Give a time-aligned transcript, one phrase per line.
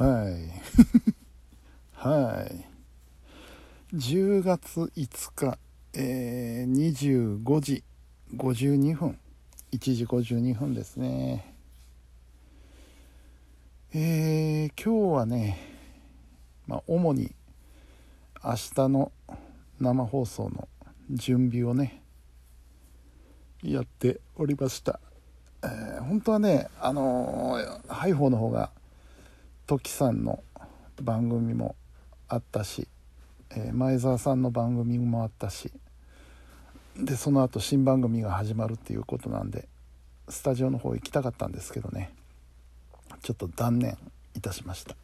[0.00, 0.48] はい。
[1.92, 2.64] はい。
[3.94, 5.58] 10月5日、
[5.92, 7.84] えー、25時
[8.34, 9.18] 52分
[9.72, 11.54] 1時52分ですね。
[13.92, 15.58] えー、今日はね、
[16.66, 17.34] まあ、主に
[18.42, 19.12] 明日の
[19.80, 20.66] 生放送の
[21.10, 22.02] 準備をね
[23.62, 24.98] やっておりました、
[25.62, 28.70] えー、本当はねあのー、ハイフォーの方が
[29.70, 30.42] トキさんの
[31.00, 31.76] 番組も
[32.26, 32.88] あったし、
[33.50, 35.70] えー、前澤さんの番組もあったし
[36.96, 39.68] でその後新番組が始まるっていうことなんで
[40.28, 42.12] スタジオの方行きたかったんですけどね。
[43.22, 43.96] ちょっと断念
[44.34, 44.96] いたしました。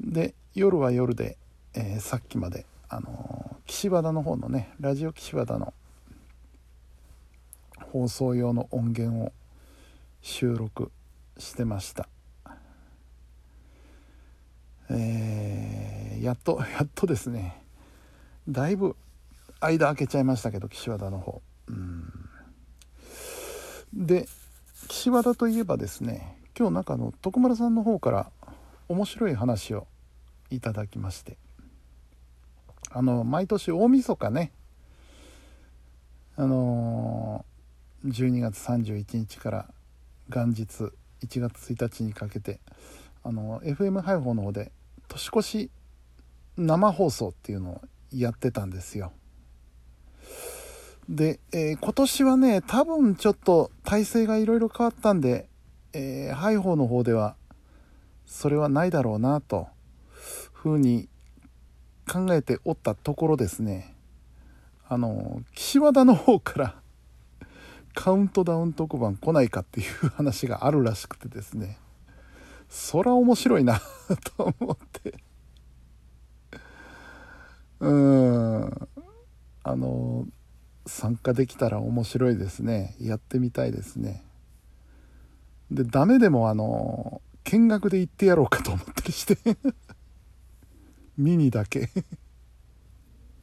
[0.00, 1.36] で夜は夜で、
[1.74, 5.74] えー、さっきまであのー、岸和田の方のねラジオ岸和田の
[7.92, 9.32] 放送用の音源を
[10.22, 10.90] 収録
[11.36, 12.08] してました。
[14.90, 17.62] えー、やっと やっとですね。
[18.48, 18.96] だいぶ
[19.60, 21.42] 間空けちゃいましたけど岸和田の方。
[21.68, 22.12] うん。
[23.92, 24.28] で
[24.88, 28.30] 岸和田といえばですね今日なんかの徳丸さんの方から
[28.88, 29.86] 面白い話を
[30.50, 31.36] いただきまして。
[32.90, 34.52] あの毎年大晦日ね。
[36.36, 39.74] あのー、12月31日から
[40.28, 42.60] 元日1月1日にかけて
[43.24, 44.70] あの FM 配報の方で
[45.08, 45.70] 年越し
[46.56, 47.80] 生放送っていうのを
[48.12, 49.12] やってたんですよ。
[51.08, 55.48] で、えー、今年はね多分ちょっと体制がいろいろ変わったんで、
[55.94, 57.36] えー、ハイホーの方では
[58.26, 59.68] それはないだろうなと
[60.52, 61.08] ふうに
[62.10, 63.94] 考えておったところですね。
[64.88, 66.82] あの岸和田の方から
[67.94, 71.78] カウントダウン特番来ないかっていう話があるらしくてですね。
[72.68, 73.80] そら面白いな
[74.36, 75.14] と思って。
[77.80, 78.88] うん。
[79.62, 80.26] あの
[80.86, 82.96] 参加できたら面白いですね。
[83.00, 84.24] やってみたいですね。
[85.70, 89.38] でダメでもあの見学で行ってやろうかと思ったりして。
[91.16, 91.90] 見にだけ。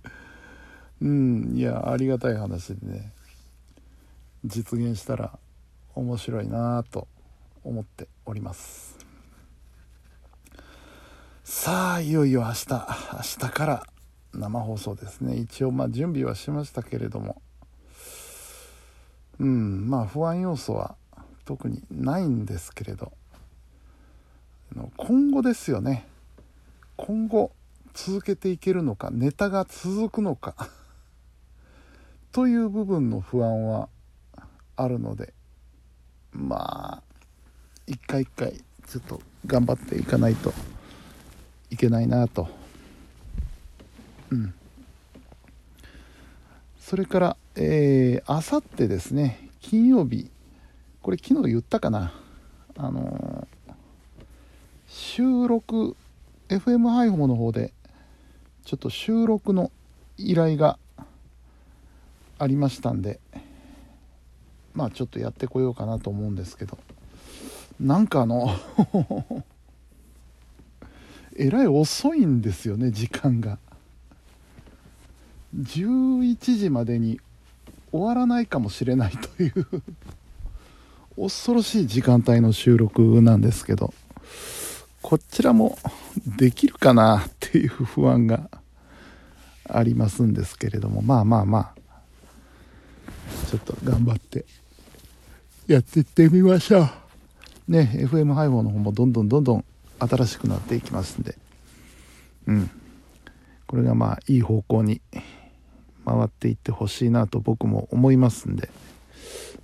[1.01, 1.53] うん。
[1.55, 3.13] いやありがたい話でね。
[4.43, 5.39] 実現したら
[5.95, 7.07] 面白いなと
[7.63, 9.04] 思っております。
[11.47, 13.87] さあいよいよ明日明日から
[14.33, 15.35] 生放送ですね。
[15.35, 17.39] 一応まあ準備はしましたけれども。
[19.39, 20.95] うんまあ不安要素は
[21.45, 23.13] 特にないんですけれど。
[24.97, 26.07] 今後ですよね。
[26.97, 27.51] 今後
[27.93, 30.55] 続けていけるのかネタが続くのか。
[32.33, 33.87] という部分の不安は
[34.75, 35.31] あるので
[36.31, 37.03] まあ
[37.85, 40.51] 一回一回ちょっと頑張っていかないと。
[41.75, 42.47] いけないなと。
[44.31, 44.53] うん。
[46.79, 49.49] それからえあさってですね。
[49.59, 50.31] 金曜日。
[51.01, 52.13] これ昨日言ったかな。
[52.77, 53.73] あのー、
[54.87, 55.97] 収録
[56.47, 57.73] FM 配報の方で
[58.63, 59.69] ちょっと収録の
[60.17, 60.79] 依頼が
[62.39, 63.19] ありましたんで
[64.73, 66.77] まあちょっとやってこようかなと思うんですけど。
[67.79, 68.49] なんかあの
[71.35, 73.57] えらい遅いんですよね時間が。
[75.55, 77.19] 11時までに
[77.91, 79.83] 終わらないかもしれないという
[81.17, 83.93] 恐ろしい時間帯の収録なんですけど
[85.01, 85.77] こちらも
[86.37, 88.49] できるかなっていう不安が
[89.69, 91.75] ありますんですけれどもまあまあまあ
[93.49, 94.45] ちょっと頑張って
[95.67, 97.71] やっていってみましょう。
[97.71, 99.65] ね FM 配報の方もどんどんどんどん
[99.99, 101.37] 新しくなっていきますんで。
[102.47, 102.69] うん。
[103.67, 105.01] これがまあいい方向に
[106.05, 108.69] 回っていってほしいなと僕も思いますんで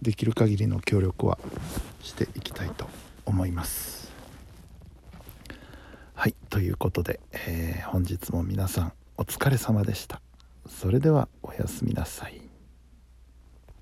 [0.02, 1.38] できる限りの協力は
[2.02, 2.88] していきたいと
[3.25, 4.12] 思います。
[6.16, 6.35] はい。
[6.50, 10.22] ということで、えー、本日も皆さんお疲れ様でした。
[10.67, 12.41] それではおやすみなさい。